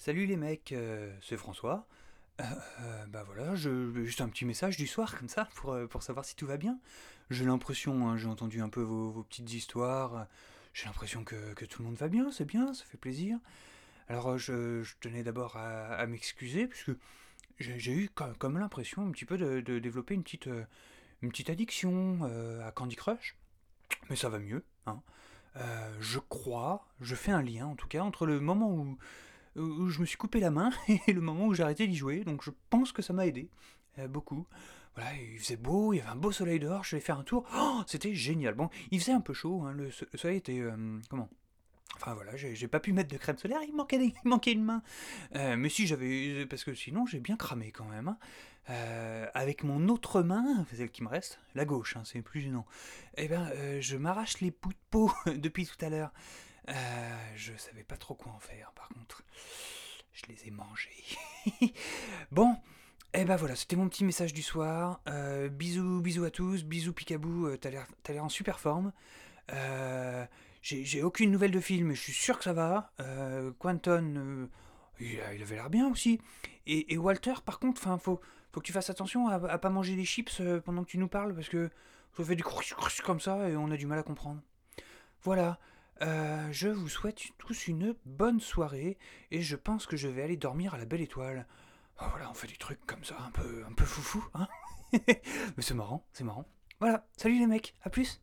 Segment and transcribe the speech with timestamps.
[0.00, 1.88] Salut les mecs, euh, c'est François.
[2.40, 2.44] Euh,
[2.82, 6.24] euh, bah voilà, juste un petit message du soir comme ça pour, euh, pour savoir
[6.24, 6.78] si tout va bien.
[7.30, 10.28] J'ai l'impression, hein, j'ai entendu un peu vos, vos petites histoires,
[10.72, 13.40] j'ai l'impression que, que tout le monde va bien, c'est bien, ça fait plaisir.
[14.08, 16.92] Alors je, je tenais d'abord à, à m'excuser puisque
[17.58, 20.48] j'ai eu comme, comme l'impression un petit peu de, de développer une petite,
[21.22, 22.20] une petite addiction
[22.64, 23.36] à Candy Crush,
[24.10, 24.64] mais ça va mieux.
[24.86, 25.02] Hein.
[25.98, 28.96] Je crois, je fais un lien en tout cas entre le moment où
[29.56, 30.70] où je me suis coupé la main
[31.06, 32.24] et le moment où j'ai arrêté d'y jouer.
[32.24, 33.48] Donc je pense que ça m'a aidé
[33.98, 34.46] euh, beaucoup.
[34.94, 37.24] Voilà, il faisait beau, il y avait un beau soleil dehors, je vais faire un
[37.24, 37.44] tour.
[37.54, 38.54] Oh, c'était génial.
[38.54, 40.58] Bon, il faisait un peu chaud, hein, le, so- le soleil était...
[40.60, 41.28] euh, comment?
[41.96, 44.82] Enfin voilà, j'ai pas pu mettre de crème solaire, il manquait, il manquait une main.
[45.36, 46.46] Euh, mais si j'avais...
[46.46, 48.08] Parce que sinon j'ai bien cramé quand même.
[48.08, 48.18] hein.
[48.70, 52.66] Euh, avec mon autre main, celle qui me reste, la gauche, hein, c'est plus gênant.
[53.16, 56.12] Eh euh, je m'arrache les bouts de peau depuis tout à l'heure.
[56.68, 59.17] Euh, je savais pas trop quoi en faire, par contre.
[60.28, 60.90] Les ai mangés.
[62.32, 62.54] bon,
[63.14, 65.00] eh ben voilà, c'était mon petit message du soir.
[65.08, 68.92] Euh, bisous, bisous à tous, bisous Picabou, euh, t'as l'air, en super forme.
[69.52, 70.26] Euh,
[70.60, 72.92] j'ai, aucune nouvelle de film, mais je suis sûr que ça va.
[73.00, 74.46] Euh, Quanton, euh,
[75.00, 76.20] il, avait l'air bien aussi.
[76.66, 78.20] Et, et Walter, par contre, enfin, faut,
[78.52, 81.08] faut que tu fasses attention à, à pas manger des chips pendant que tu nous
[81.08, 81.70] parles, parce que
[82.18, 84.42] ça fait du crouch crouch comme ça et on a du mal à comprendre.
[85.22, 85.58] Voilà.
[86.02, 88.98] Euh, je vous souhaite tous une bonne soirée
[89.30, 91.46] et je pense que je vais aller dormir à la belle étoile.
[92.00, 94.46] Oh, voilà, on fait des trucs comme ça, un peu, un peu foufou, hein
[94.92, 95.20] Mais
[95.62, 96.48] c'est marrant, c'est marrant.
[96.78, 98.22] Voilà, salut les mecs, à plus